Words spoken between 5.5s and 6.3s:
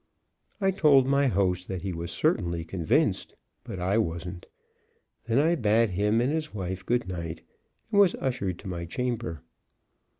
bade him